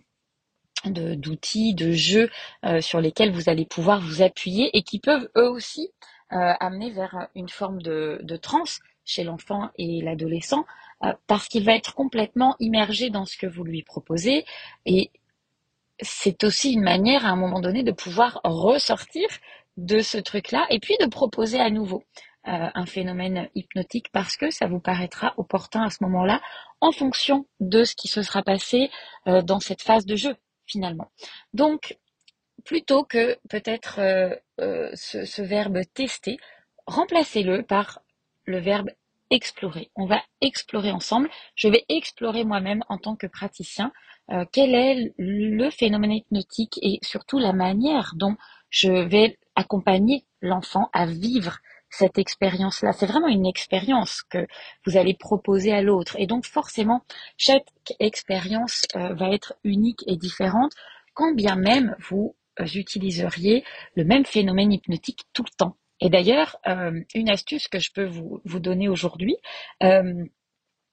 d'outils, 0.84 1.74
de, 1.74 1.92
jeux 1.92 2.30
euh, 2.64 2.80
sur 2.80 3.00
lesquels 3.00 3.32
vous 3.32 3.48
allez 3.48 3.66
pouvoir 3.66 4.00
vous 4.00 4.22
appuyer 4.22 4.76
et 4.76 4.82
qui 4.82 4.98
peuvent 4.98 5.28
eux 5.36 5.48
aussi 5.48 5.90
euh, 6.32 6.52
amener 6.60 6.90
vers 6.90 7.28
une 7.34 7.48
forme 7.48 7.82
de, 7.82 8.20
de 8.22 8.36
transe 8.36 8.80
chez 9.04 9.24
l'enfant 9.24 9.70
et 9.76 10.02
l'adolescent 10.02 10.66
euh, 11.04 11.12
parce 11.26 11.48
qu'il 11.48 11.64
va 11.64 11.74
être 11.74 11.94
complètement 11.94 12.56
immergé 12.60 13.10
dans 13.10 13.24
ce 13.24 13.36
que 13.36 13.46
vous 13.46 13.64
lui 13.64 13.82
proposez. 13.82 14.44
Et 14.84 15.10
c'est 16.00 16.44
aussi 16.44 16.72
une 16.72 16.82
manière 16.82 17.24
à 17.24 17.30
un 17.30 17.36
moment 17.36 17.60
donné 17.60 17.82
de 17.82 17.92
pouvoir 17.92 18.40
ressortir 18.44 19.26
de 19.76 20.00
ce 20.00 20.18
truc-là 20.18 20.66
et 20.70 20.80
puis 20.80 20.96
de 21.00 21.06
proposer 21.06 21.60
à 21.60 21.70
nouveau 21.70 22.04
euh, 22.46 22.68
un 22.74 22.86
phénomène 22.86 23.48
hypnotique 23.54 24.10
parce 24.12 24.36
que 24.36 24.50
ça 24.50 24.66
vous 24.66 24.80
paraîtra 24.80 25.34
opportun 25.38 25.82
à 25.82 25.90
ce 25.90 26.02
moment-là 26.02 26.40
en 26.80 26.92
fonction 26.92 27.46
de 27.60 27.84
ce 27.84 27.94
qui 27.94 28.08
se 28.08 28.22
sera 28.22 28.42
passé 28.42 28.90
euh, 29.26 29.42
dans 29.42 29.60
cette 29.60 29.82
phase 29.82 30.06
de 30.06 30.16
jeu 30.16 30.36
finalement. 30.68 31.10
Donc, 31.52 31.98
plutôt 32.64 33.04
que 33.04 33.36
peut-être 33.48 33.98
euh, 33.98 34.34
euh, 34.60 34.90
ce, 34.94 35.42
verbe 35.42 35.80
tester, 35.94 36.38
remplacez-le 36.86 37.62
par 37.62 38.00
le 38.44 38.58
verbe 38.58 38.90
explorer. 39.30 39.90
On 39.96 40.06
va 40.06 40.22
explorer 40.40 40.90
ensemble. 40.90 41.28
Je 41.54 41.68
vais 41.68 41.84
explorer 41.88 42.44
moi-même 42.44 42.82
en 42.88 42.98
tant 42.98 43.16
que 43.16 43.26
praticien 43.26 43.92
euh, 44.30 44.44
quel 44.52 44.74
est 44.74 45.14
le 45.18 45.70
phénomène 45.70 46.12
hypnotique 46.12 46.78
et 46.82 46.98
surtout 47.02 47.38
la 47.38 47.52
manière 47.52 48.12
dont 48.16 48.36
je 48.70 48.90
vais 48.90 49.38
accompagner 49.54 50.24
l'enfant 50.40 50.88
à 50.92 51.06
vivre 51.06 51.58
cette 51.90 52.18
expérience-là. 52.18 52.92
C'est 52.92 53.06
vraiment 53.06 53.28
une 53.28 53.46
expérience 53.46 54.22
que 54.22 54.46
vous 54.86 54.96
allez 54.96 55.14
proposer 55.14 55.72
à 55.72 55.82
l'autre. 55.82 56.16
Et 56.18 56.26
donc 56.26 56.46
forcément, 56.46 57.02
chaque 57.36 57.66
expérience 58.00 58.82
euh, 58.96 59.14
va 59.14 59.30
être 59.30 59.54
unique 59.64 60.04
et 60.06 60.16
différente, 60.16 60.72
quand 61.14 61.34
bien 61.34 61.56
même 61.56 61.96
vous 62.08 62.34
utiliseriez 62.74 63.64
le 63.94 64.04
même 64.04 64.24
phénomène 64.24 64.72
hypnotique 64.72 65.24
tout 65.32 65.44
le 65.44 65.56
temps. 65.56 65.76
Et 66.00 66.10
d'ailleurs, 66.10 66.56
euh, 66.66 67.00
une 67.14 67.30
astuce 67.30 67.68
que 67.68 67.78
je 67.78 67.92
peux 67.92 68.04
vous, 68.04 68.40
donner 68.60 68.88
aujourd'hui, 68.88 69.36
euh, 69.82 70.24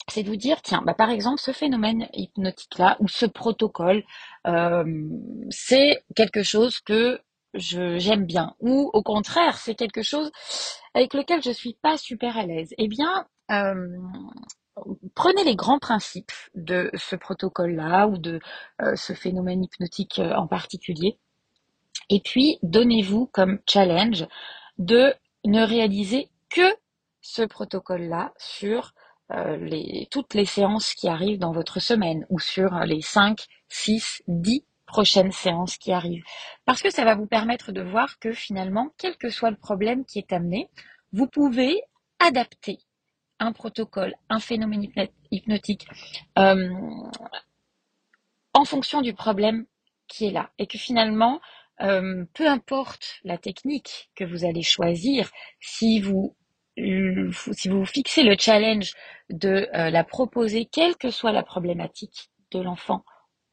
c'est 0.08 0.24
de 0.24 0.30
vous 0.30 0.36
dire, 0.36 0.62
tiens, 0.62 0.84
bah, 0.86 0.94
par 0.94 1.10
exemple, 1.10 1.40
ce 1.40 1.52
phénomène 1.52 2.08
hypnotique-là, 2.14 2.98
ou 3.00 3.08
ce 3.08 3.26
protocole, 3.26 4.04
euh, 4.48 4.84
c'est 5.50 6.04
quelque 6.16 6.44
chose 6.44 6.80
que 6.80 7.20
j'aime 7.56 8.26
bien, 8.26 8.56
ou 8.60 8.90
au 8.94 9.04
contraire, 9.04 9.58
c'est 9.58 9.76
quelque 9.76 10.04
chose 10.04 10.32
avec 10.94 11.14
lequel 11.14 11.42
je 11.44 11.52
suis 11.52 11.74
pas 11.82 11.98
super 11.98 12.38
à 12.38 12.46
l'aise. 12.46 12.74
Eh 12.78 12.88
bien, 12.88 13.28
prenez 15.16 15.44
les 15.44 15.56
grands 15.56 15.80
principes 15.80 16.32
de 16.54 16.90
ce 16.94 17.16
protocole-là 17.16 18.08
ou 18.08 18.18
de 18.18 18.40
ce 18.96 19.14
phénomène 19.14 19.64
hypnotique 19.64 20.20
en 20.20 20.48
particulier, 20.48 21.18
et 22.10 22.22
puis 22.22 22.60
donnez-vous 22.62 23.28
comme 23.28 23.60
challenge 23.68 24.26
de 24.78 25.14
ne 25.46 25.64
réaliser 25.64 26.30
que 26.50 26.76
ce 27.22 27.42
protocole-là 27.42 28.34
sur 28.38 28.94
euh, 29.32 29.58
les, 29.58 30.08
toutes 30.12 30.36
les 30.36 30.46
séances 30.46 30.94
qui 30.94 31.08
arrivent 31.08 31.40
dans 31.40 31.52
votre 31.52 31.80
semaine 31.80 32.26
ou 32.30 32.40
sur 32.40 32.72
les 32.82 33.02
5, 33.02 33.46
6, 33.70 34.22
10 34.28 34.64
prochaines 34.86 35.32
séances 35.32 35.78
qui 35.78 35.92
arrivent. 35.92 36.24
Parce 36.66 36.82
que 36.82 36.90
ça 36.90 37.06
va 37.06 37.16
vous 37.16 37.28
permettre 37.28 37.72
de 37.72 37.82
voir 37.82 38.20
que 38.20 38.34
finalement, 38.34 38.92
quel 38.98 39.18
que 39.18 39.30
soit 39.30 39.52
le 39.52 39.58
problème 39.58 40.06
qui 40.06 40.20
est 40.20 40.34
amené, 40.34 40.70
vous 41.12 41.28
pouvez 41.28 41.82
adapter 42.20 42.80
un 43.40 43.52
protocole, 43.52 44.16
un 44.30 44.40
phénomène 44.40 44.88
hypnotique 45.32 45.88
euh, 46.38 46.70
en 48.54 48.66
fonction 48.66 49.02
du 49.02 49.14
problème 49.14 49.66
qui 50.08 50.28
est 50.28 50.32
là. 50.32 50.52
Et 50.58 50.68
que 50.68 50.78
finalement, 50.78 51.42
euh, 51.82 52.26
peu 52.34 52.48
importe 52.48 53.20
la 53.24 53.38
technique 53.38 54.10
que 54.16 54.24
vous 54.24 54.46
allez 54.46 54.64
choisir, 54.64 55.30
si 55.60 56.00
vous 56.00 56.36
si 56.78 57.70
vous 57.70 57.86
fixez 57.86 58.24
le 58.24 58.36
challenge 58.38 58.94
de 59.30 59.70
euh, 59.74 59.90
la 59.90 60.04
proposer, 60.04 60.66
quelle 60.66 60.98
que 60.98 61.10
soit 61.10 61.32
la 61.32 61.44
problématique 61.44 62.30
de 62.52 62.60
l'enfant 62.60 63.06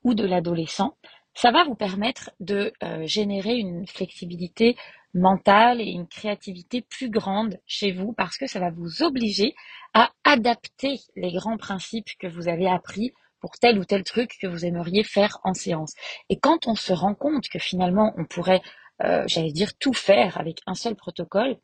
ou 0.03 0.15
de 0.15 0.27
l'adolescent, 0.27 0.97
ça 1.35 1.51
va 1.51 1.65
vous 1.65 1.75
permettre 1.75 2.31
de 2.41 2.73
euh, 2.83 3.07
générer 3.07 3.57
une 3.57 3.87
flexibilité 3.87 4.77
mentale 5.15 5.81
et 5.81 5.91
une 5.91 6.07
créativité 6.07 6.83
plus 6.83 7.11
grande 7.11 7.59
chez 7.67 7.93
vous 7.93 8.13
parce 8.13 8.39
que 8.39 8.47
ça 8.47 8.61
va 8.61 8.71
vous 8.71 9.03
obliger 9.03 9.55
à 9.95 10.11
adapter 10.25 11.01
les 11.17 11.33
grands 11.33 11.59
principes 11.59 12.09
que 12.19 12.27
vous 12.27 12.49
avez 12.49 12.69
appris 12.69 13.13
pour 13.41 13.53
tel 13.59 13.79
ou 13.79 13.85
tel 13.85 14.05
truc 14.05 14.37
que 14.41 14.47
vous 14.47 14.65
aimeriez 14.65 15.03
faire 15.03 15.39
en 15.45 15.53
séance. 15.53 15.95
Et 16.29 16.39
quand 16.39 16.67
on 16.67 16.75
se 16.75 16.93
rend 16.93 17.15
compte 17.15 17.49
que 17.49 17.59
finalement 17.59 18.15
on 18.17 18.25
pourrait, 18.25 18.63
euh, 19.03 19.25
j'allais 19.27 19.53
dire, 19.53 19.77
tout 19.79 19.93
faire 19.93 20.39
avec 20.39 20.61
un 20.67 20.75
seul 20.75 20.95
protocole, 20.95 21.57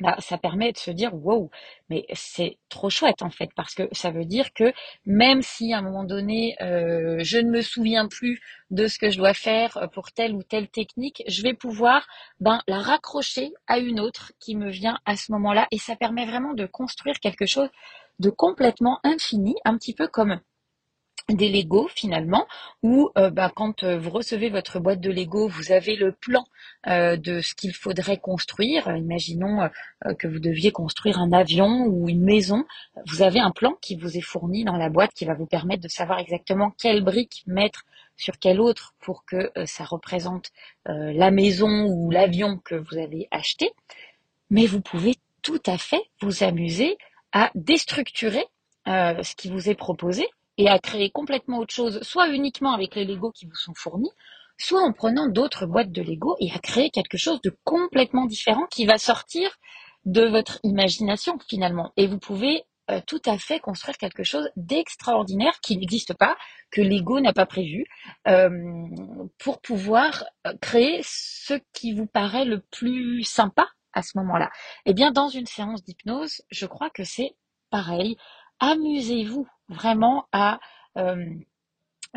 bah, 0.00 0.16
ça 0.18 0.38
permet 0.38 0.72
de 0.72 0.78
se 0.78 0.90
dire 0.90 1.14
wow, 1.14 1.50
mais 1.88 2.06
c'est 2.12 2.58
trop 2.68 2.90
chouette 2.90 3.22
en 3.22 3.30
fait 3.30 3.50
parce 3.54 3.74
que 3.74 3.88
ça 3.92 4.10
veut 4.10 4.24
dire 4.24 4.52
que 4.52 4.72
même 5.06 5.42
si 5.42 5.72
à 5.72 5.78
un 5.78 5.82
moment 5.82 6.04
donné 6.04 6.56
euh, 6.60 7.18
je 7.20 7.38
ne 7.38 7.50
me 7.50 7.62
souviens 7.62 8.08
plus 8.08 8.40
de 8.70 8.86
ce 8.88 8.98
que 8.98 9.10
je 9.10 9.18
dois 9.18 9.34
faire 9.34 9.76
euh, 9.76 9.86
pour 9.86 10.12
telle 10.12 10.34
ou 10.34 10.42
telle 10.42 10.68
technique, 10.68 11.22
je 11.28 11.42
vais 11.42 11.54
pouvoir 11.54 12.06
ben 12.40 12.60
la 12.66 12.80
raccrocher 12.80 13.52
à 13.66 13.78
une 13.78 14.00
autre 14.00 14.32
qui 14.40 14.56
me 14.56 14.70
vient 14.70 14.98
à 15.06 15.16
ce 15.16 15.32
moment-là 15.32 15.66
et 15.70 15.78
ça 15.78 15.96
permet 15.96 16.26
vraiment 16.26 16.54
de 16.54 16.66
construire 16.66 17.20
quelque 17.20 17.46
chose 17.46 17.68
de 18.20 18.30
complètement 18.30 19.00
infini, 19.04 19.54
un 19.64 19.76
petit 19.76 19.94
peu 19.94 20.08
comme 20.08 20.40
des 21.32 21.48
Lego 21.48 21.88
finalement, 21.94 22.46
où 22.82 23.10
euh, 23.16 23.30
bah, 23.30 23.50
quand 23.54 23.82
euh, 23.82 23.98
vous 23.98 24.10
recevez 24.10 24.50
votre 24.50 24.78
boîte 24.78 25.00
de 25.00 25.10
Lego, 25.10 25.48
vous 25.48 25.72
avez 25.72 25.96
le 25.96 26.12
plan 26.12 26.44
euh, 26.86 27.16
de 27.16 27.40
ce 27.40 27.54
qu'il 27.54 27.74
faudrait 27.74 28.18
construire. 28.18 28.94
Imaginons 28.94 29.70
que 30.18 30.28
vous 30.28 30.38
deviez 30.38 30.70
construire 30.70 31.18
un 31.18 31.32
avion 31.32 31.86
ou 31.86 32.08
une 32.08 32.22
maison. 32.22 32.64
Vous 33.06 33.22
avez 33.22 33.40
un 33.40 33.52
plan 33.52 33.74
qui 33.80 33.96
vous 33.96 34.18
est 34.18 34.22
fourni 34.22 34.64
dans 34.64 34.76
la 34.76 34.90
boîte 34.90 35.12
qui 35.14 35.24
va 35.24 35.34
vous 35.34 35.46
permettre 35.46 35.82
de 35.82 35.88
savoir 35.88 36.18
exactement 36.18 36.72
quelle 36.78 37.02
brique 37.02 37.42
mettre 37.46 37.84
sur 38.16 38.38
quelle 38.38 38.60
autre 38.60 38.94
pour 39.00 39.24
que 39.24 39.50
ça 39.64 39.84
représente 39.84 40.50
la 40.86 41.30
maison 41.30 41.86
ou 41.86 42.10
l'avion 42.10 42.58
que 42.58 42.74
vous 42.74 42.98
avez 42.98 43.28
acheté. 43.30 43.70
Mais 44.50 44.66
vous 44.66 44.80
pouvez 44.80 45.16
tout 45.42 45.62
à 45.66 45.78
fait 45.78 46.02
vous 46.20 46.44
amuser 46.44 46.98
à 47.32 47.50
déstructurer 47.54 48.44
ce 48.86 49.34
qui 49.34 49.48
vous 49.48 49.70
est 49.70 49.74
proposé 49.74 50.26
et 50.58 50.68
à 50.68 50.78
créer 50.78 51.10
complètement 51.10 51.58
autre 51.58 51.74
chose, 51.74 52.00
soit 52.02 52.28
uniquement 52.28 52.72
avec 52.72 52.94
les 52.94 53.04
Lego 53.04 53.30
qui 53.32 53.46
vous 53.46 53.54
sont 53.54 53.74
fournis, 53.74 54.10
soit 54.58 54.82
en 54.82 54.92
prenant 54.92 55.28
d'autres 55.28 55.66
boîtes 55.66 55.92
de 55.92 56.02
Lego 56.02 56.36
et 56.40 56.50
à 56.52 56.58
créer 56.58 56.90
quelque 56.90 57.18
chose 57.18 57.40
de 57.42 57.56
complètement 57.64 58.26
différent 58.26 58.66
qui 58.70 58.86
va 58.86 58.98
sortir 58.98 59.50
de 60.04 60.22
votre 60.22 60.60
imagination 60.62 61.38
finalement. 61.48 61.92
Et 61.96 62.06
vous 62.06 62.18
pouvez 62.18 62.64
euh, 62.90 63.00
tout 63.06 63.22
à 63.24 63.38
fait 63.38 63.60
construire 63.60 63.96
quelque 63.96 64.24
chose 64.24 64.50
d'extraordinaire 64.56 65.58
qui 65.62 65.78
n'existe 65.78 66.12
pas, 66.14 66.36
que 66.70 66.82
Lego 66.82 67.18
n'a 67.20 67.32
pas 67.32 67.46
prévu, 67.46 67.86
euh, 68.28 68.50
pour 69.38 69.60
pouvoir 69.62 70.24
euh, 70.46 70.52
créer 70.60 71.00
ce 71.02 71.54
qui 71.72 71.94
vous 71.94 72.06
paraît 72.06 72.44
le 72.44 72.60
plus 72.60 73.24
sympa 73.24 73.66
à 73.94 74.02
ce 74.02 74.18
moment-là. 74.18 74.50
Eh 74.84 74.92
bien, 74.92 75.12
dans 75.12 75.28
une 75.28 75.46
séance 75.46 75.82
d'hypnose, 75.82 76.42
je 76.50 76.66
crois 76.66 76.90
que 76.90 77.04
c'est 77.04 77.36
pareil. 77.70 78.16
Amusez-vous 78.60 79.46
vraiment 79.68 80.26
à 80.32 80.60
euh, 80.96 81.24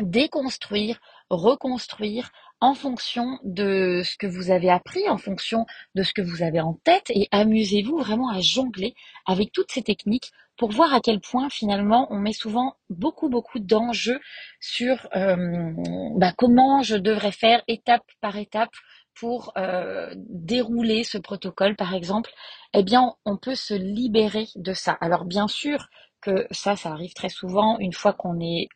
déconstruire, 0.00 1.00
reconstruire 1.30 2.30
en 2.60 2.74
fonction 2.74 3.38
de 3.44 4.02
ce 4.04 4.16
que 4.16 4.26
vous 4.26 4.50
avez 4.50 4.70
appris, 4.70 5.08
en 5.08 5.18
fonction 5.18 5.66
de 5.94 6.02
ce 6.02 6.12
que 6.12 6.22
vous 6.22 6.42
avez 6.42 6.60
en 6.60 6.74
tête 6.84 7.10
et 7.10 7.28
amusez-vous 7.30 7.98
vraiment 7.98 8.30
à 8.30 8.40
jongler 8.40 8.94
avec 9.26 9.52
toutes 9.52 9.70
ces 9.70 9.82
techniques 9.82 10.30
pour 10.56 10.72
voir 10.72 10.92
à 10.92 11.00
quel 11.00 11.20
point 11.20 11.48
finalement 11.50 12.08
on 12.10 12.18
met 12.18 12.32
souvent 12.32 12.74
beaucoup 12.90 13.28
beaucoup 13.28 13.60
d'enjeux 13.60 14.18
sur 14.60 15.08
euh, 15.14 15.72
bah, 16.16 16.32
comment 16.36 16.82
je 16.82 16.96
devrais 16.96 17.32
faire 17.32 17.62
étape 17.68 18.02
par 18.20 18.36
étape 18.36 18.72
pour 19.14 19.52
euh, 19.56 20.12
dérouler 20.16 21.04
ce 21.04 21.18
protocole 21.18 21.76
par 21.76 21.94
exemple, 21.94 22.30
eh 22.72 22.82
bien 22.82 23.14
on 23.24 23.36
peut 23.36 23.56
se 23.56 23.74
libérer 23.74 24.46
de 24.54 24.72
ça. 24.72 24.96
Alors 25.00 25.24
bien 25.24 25.48
sûr, 25.48 25.88
que 26.20 26.46
ça, 26.50 26.76
ça 26.76 26.90
arrive 26.90 27.14
très 27.14 27.28
souvent 27.28 27.78
une 27.78 27.92
fois 27.92 28.12
qu'on 28.12 28.40
est 28.40 28.68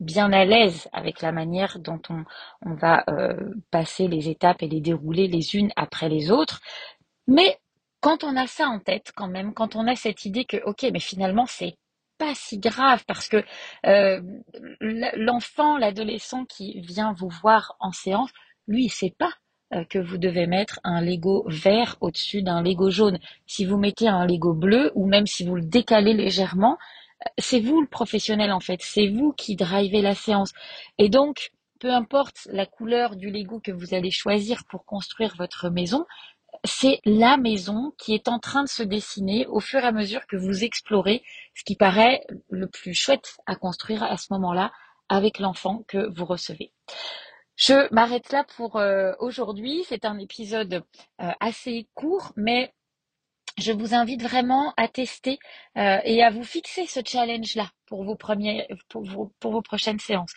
bien 0.00 0.32
à 0.32 0.44
l'aise 0.44 0.88
avec 0.92 1.20
la 1.20 1.32
manière 1.32 1.78
dont 1.78 2.00
on, 2.08 2.24
va 2.74 3.04
euh, 3.08 3.54
passer 3.70 4.08
les 4.08 4.28
étapes 4.28 4.62
et 4.62 4.68
les 4.68 4.80
dérouler 4.80 5.28
les 5.28 5.56
unes 5.56 5.70
après 5.76 6.08
les 6.08 6.30
autres. 6.30 6.60
Mais 7.26 7.58
quand 8.00 8.24
on 8.24 8.36
a 8.36 8.46
ça 8.46 8.66
en 8.68 8.80
tête, 8.80 9.12
quand 9.14 9.28
même, 9.28 9.54
quand 9.54 9.76
on 9.76 9.86
a 9.86 9.96
cette 9.96 10.24
idée 10.24 10.44
que, 10.46 10.56
ok, 10.64 10.86
mais 10.92 11.00
finalement, 11.00 11.46
c'est 11.46 11.76
pas 12.18 12.34
si 12.34 12.58
grave 12.58 13.04
parce 13.06 13.28
que 13.28 13.44
euh, 13.86 14.20
l'enfant, 14.80 15.78
l'adolescent 15.78 16.44
qui 16.46 16.80
vient 16.80 17.12
vous 17.12 17.30
voir 17.42 17.76
en 17.80 17.92
séance, 17.92 18.30
lui, 18.68 18.84
il 18.84 18.90
sait 18.90 19.14
pas 19.18 19.32
que 19.88 19.98
vous 19.98 20.18
devez 20.18 20.46
mettre 20.46 20.80
un 20.84 21.00
Lego 21.00 21.44
vert 21.46 21.96
au-dessus 22.00 22.42
d'un 22.42 22.62
Lego 22.62 22.90
jaune. 22.90 23.18
Si 23.46 23.64
vous 23.64 23.76
mettez 23.76 24.08
un 24.08 24.26
Lego 24.26 24.52
bleu 24.52 24.92
ou 24.94 25.06
même 25.06 25.26
si 25.26 25.44
vous 25.44 25.54
le 25.56 25.62
décalez 25.62 26.12
légèrement, 26.12 26.76
euh, 27.24 27.28
c'est 27.38 27.60
vous 27.60 27.80
le 27.80 27.88
professionnel 27.88 28.52
en 28.52 28.60
fait, 28.60 28.80
c'est 28.82 29.08
vous 29.08 29.32
qui 29.32 29.56
drivez 29.56 30.02
la 30.02 30.14
séance. 30.14 30.52
Et 30.98 31.08
donc, 31.08 31.50
peu 31.78 31.90
importe 31.90 32.48
la 32.50 32.66
couleur 32.66 33.16
du 33.16 33.30
Lego 33.30 33.60
que 33.60 33.72
vous 33.72 33.94
allez 33.94 34.10
choisir 34.10 34.64
pour 34.68 34.84
construire 34.84 35.34
votre 35.36 35.70
maison, 35.70 36.04
c'est 36.64 37.00
la 37.04 37.36
maison 37.36 37.92
qui 37.96 38.14
est 38.14 38.28
en 38.28 38.38
train 38.38 38.64
de 38.64 38.68
se 38.68 38.82
dessiner 38.82 39.46
au 39.46 39.60
fur 39.60 39.80
et 39.80 39.86
à 39.86 39.92
mesure 39.92 40.26
que 40.26 40.36
vous 40.36 40.64
explorez 40.64 41.22
ce 41.54 41.64
qui 41.64 41.76
paraît 41.76 42.22
le 42.50 42.66
plus 42.66 42.92
chouette 42.92 43.36
à 43.46 43.56
construire 43.56 44.02
à 44.02 44.16
ce 44.16 44.26
moment-là 44.32 44.72
avec 45.08 45.38
l'enfant 45.38 45.84
que 45.88 46.08
vous 46.14 46.24
recevez. 46.24 46.72
Je 47.60 47.92
m'arrête 47.92 48.32
là 48.32 48.42
pour 48.56 48.76
euh, 48.76 49.12
aujourd'hui. 49.18 49.84
C'est 49.86 50.06
un 50.06 50.18
épisode 50.18 50.82
euh, 51.20 51.30
assez 51.40 51.86
court, 51.94 52.32
mais 52.34 52.72
je 53.58 53.70
vous 53.72 53.94
invite 53.94 54.22
vraiment 54.22 54.72
à 54.78 54.88
tester 54.88 55.38
euh, 55.76 55.98
et 56.04 56.22
à 56.22 56.30
vous 56.30 56.42
fixer 56.42 56.86
ce 56.86 57.00
challenge-là 57.04 57.70
pour 57.84 58.04
vos 58.04 58.14
premières, 58.16 58.66
pour 58.88 59.04
vos, 59.04 59.60
prochaines 59.60 59.98
séances. 59.98 60.32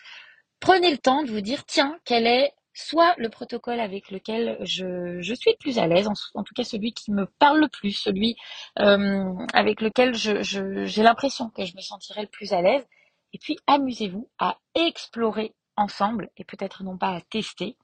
Prenez 0.60 0.90
le 0.90 0.98
temps 0.98 1.22
de 1.22 1.30
vous 1.30 1.40
dire, 1.40 1.64
tiens, 1.64 1.98
quel 2.04 2.26
est 2.26 2.52
soit 2.74 3.14
le 3.16 3.30
protocole 3.30 3.80
avec 3.80 4.10
lequel 4.10 4.58
je, 4.60 5.22
suis 5.22 5.50
le 5.50 5.58
plus 5.58 5.78
à 5.78 5.86
l'aise, 5.86 6.08
en, 6.08 6.42
tout 6.42 6.54
cas 6.54 6.64
celui 6.64 6.92
qui 6.92 7.10
me 7.10 7.24
parle 7.38 7.60
le 7.60 7.68
plus, 7.68 7.92
celui 7.92 8.36
avec 8.76 9.80
lequel 9.80 10.14
j'ai 10.14 11.02
l'impression 11.02 11.48
que 11.48 11.64
je 11.64 11.74
me 11.74 11.80
sentirai 11.80 12.22
le 12.22 12.28
plus 12.28 12.52
à 12.52 12.60
l'aise. 12.60 12.84
Et 13.32 13.38
puis 13.38 13.56
amusez-vous 13.66 14.28
à 14.38 14.58
explorer 14.74 15.54
ensemble 15.76 16.30
et 16.36 16.44
peut-être 16.44 16.82
non 16.82 16.96
pas 16.96 17.10
à 17.10 17.20
tester 17.20 17.76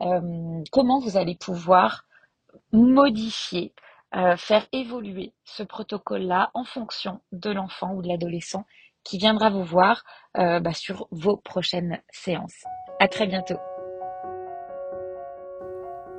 euh, 0.00 0.62
comment 0.72 1.00
vous 1.00 1.16
allez 1.16 1.36
pouvoir 1.36 2.04
modifier, 2.72 3.72
euh, 4.14 4.36
faire 4.36 4.66
évoluer 4.72 5.32
ce 5.44 5.62
protocole-là 5.62 6.50
en 6.54 6.64
fonction 6.64 7.20
de 7.32 7.50
l'enfant 7.50 7.92
ou 7.94 8.02
de 8.02 8.08
l'adolescent 8.08 8.64
qui 9.04 9.18
viendra 9.18 9.50
vous 9.50 9.64
voir 9.64 10.04
euh, 10.36 10.60
bah, 10.60 10.72
sur 10.72 11.06
vos 11.10 11.36
prochaines 11.36 12.00
séances. 12.10 12.64
À 12.98 13.08
très 13.08 13.26
bientôt. 13.26 13.58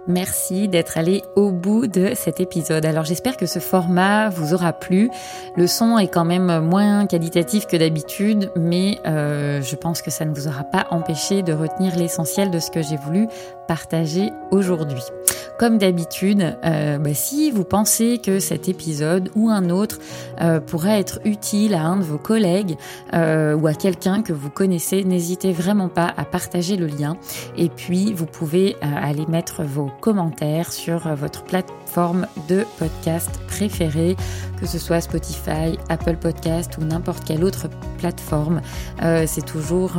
Merci 0.08 0.70
d'être 0.70 0.98
allé 0.98 1.24
au 1.36 1.52
bout 1.52 1.88
de 1.88 2.12
cet 2.16 2.40
épisode. 2.40 2.86
Alors 2.86 3.04
j'espère 3.04 3.36
que 3.36 3.46
ce 3.46 3.60
format 3.60 4.30
vous 4.30 4.54
aura 4.54 4.72
plu. 4.72 5.10
Le 5.56 5.68
son 5.68 5.98
est 5.98 6.08
quand 6.08 6.24
même 6.24 6.60
moins 6.60 7.08
qualitatif 7.08 7.68
que 7.68 7.76
d'habitude, 7.76 8.50
mais 8.56 9.00
euh, 9.06 9.62
je 9.62 9.76
pense 9.76 10.02
que 10.02 10.10
ça 10.10 10.24
ne 10.24 10.34
vous 10.34 10.48
aura 10.48 10.64
pas 10.64 10.88
empêché 10.92 11.42
de 11.44 11.52
retenir 11.52 11.98
l'essentiel 11.98 12.52
de 12.52 12.60
ce 12.60 12.72
que 12.72 12.82
j'ai 12.82 12.98
voulu 12.98 13.28
partager 13.68 14.32
aujourd'hui. 14.50 15.04
Comme 15.58 15.80
d'habitude, 15.80 16.56
euh, 16.64 17.00
bah, 17.00 17.16
si 17.16 17.50
vous 17.50 17.64
pensez 17.64 18.20
que 18.20 18.40
cet 18.40 18.70
épisode 18.70 19.32
ou 19.36 19.50
un 19.50 19.72
autre 19.72 19.98
euh, 20.40 20.60
pourrait 20.60 21.00
être 21.00 21.20
utile 21.26 21.74
à 21.74 21.82
un 21.82 21.98
de 21.98 22.04
vos 22.04 22.20
collègues 22.20 22.78
euh, 23.16 23.56
ou 23.56 23.66
à 23.66 23.74
quelqu'un 23.74 24.22
que 24.22 24.34
vous 24.34 24.52
connaissez, 24.52 25.04
n'hésitez 25.04 25.52
vraiment 25.52 25.90
pas 25.90 26.14
à 26.16 26.26
partager 26.26 26.78
le 26.78 26.86
lien. 26.86 27.18
Et 27.58 27.70
puis, 27.70 28.14
vous 28.14 28.28
pouvez 28.28 28.76
aller 28.82 29.26
mettre 29.26 29.64
vos 29.64 29.90
commentaires 30.00 30.72
sur 30.72 31.14
votre 31.16 31.44
plateforme 31.44 32.28
de 32.48 32.66
podcast 32.80 33.40
préférée, 33.48 34.16
que 34.60 34.66
ce 34.66 34.80
soit 34.80 35.02
Spotify, 35.02 35.78
Apple 35.90 36.18
Podcast 36.18 36.78
ou 36.78 36.84
n'importe 36.84 37.24
quelle 37.26 37.44
autre 37.44 37.68
plateforme. 37.98 38.62
C'est 39.26 39.46
toujours 39.46 39.94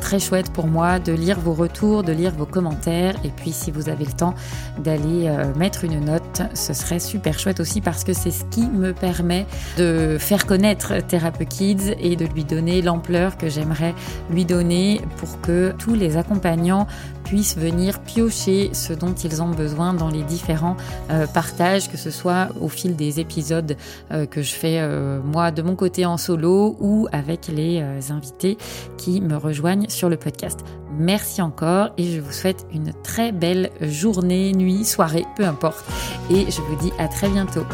très 0.00 0.18
chouette 0.18 0.52
pour 0.52 0.66
moi 0.66 0.98
de 0.98 1.12
lire 1.12 1.38
vos 1.38 1.54
retours, 1.54 2.02
de 2.02 2.12
lire 2.12 2.32
vos 2.32 2.46
commentaires. 2.46 3.14
Et 3.24 3.30
puis, 3.30 3.52
si 3.52 3.70
vous 3.70 3.88
avez 3.88 4.04
le 4.04 4.12
temps, 4.12 4.34
d'aller 4.78 5.28
euh, 5.28 5.52
mettre 5.54 5.84
une 5.84 6.04
note. 6.04 6.42
Ce 6.54 6.72
serait 6.72 6.98
super 6.98 7.38
chouette 7.38 7.60
aussi 7.60 7.80
parce 7.80 8.04
que 8.04 8.12
c'est 8.12 8.30
ce 8.30 8.44
qui 8.46 8.66
me 8.66 8.92
permet 8.92 9.46
de 9.78 10.16
faire 10.18 10.46
connaître 10.46 10.94
Thérapeute 11.06 11.48
Kids 11.48 11.94
et 11.98 12.16
de 12.16 12.26
lui 12.26 12.44
donner 12.44 12.82
l'ampleur 12.82 13.36
que 13.36 13.48
j'aimerais 13.48 13.94
lui 14.30 14.44
donner 14.44 15.00
pour 15.16 15.40
que 15.40 15.72
tous 15.78 15.94
les 15.94 16.16
accompagnants 16.16 16.86
puissent 17.24 17.56
venir 17.56 18.00
piocher 18.00 18.70
ce 18.72 18.92
dont 18.92 19.14
ils 19.14 19.42
ont 19.42 19.50
besoin 19.50 19.94
dans 19.94 20.08
les 20.08 20.22
différents 20.22 20.76
euh, 21.10 21.26
partages, 21.26 21.90
que 21.90 21.96
ce 21.96 22.10
soit 22.10 22.48
au 22.60 22.68
fil 22.68 22.96
des 22.96 23.20
épisodes 23.20 23.76
euh, 24.10 24.26
que 24.26 24.42
je 24.42 24.52
fais 24.52 24.80
moi 25.24 25.50
de 25.50 25.62
mon 25.62 25.76
côté 25.76 26.06
en 26.06 26.16
solo 26.16 26.76
ou 26.80 27.08
avec 27.12 27.48
les 27.48 27.82
invités 28.10 28.56
qui 28.96 29.20
me 29.20 29.36
rejoignent 29.36 29.88
sur 29.88 30.08
le 30.08 30.16
podcast. 30.16 30.60
Merci 30.98 31.40
encore 31.40 31.90
et 31.96 32.04
je 32.04 32.20
vous 32.20 32.32
souhaite 32.32 32.66
une 32.72 32.92
très 33.02 33.32
belle 33.32 33.70
journée, 33.80 34.52
nuit, 34.52 34.84
soirée, 34.84 35.24
peu 35.36 35.44
importe. 35.44 35.84
Et 36.30 36.50
je 36.50 36.60
vous 36.60 36.76
dis 36.76 36.92
à 36.98 37.08
très 37.08 37.28
bientôt. 37.28 37.64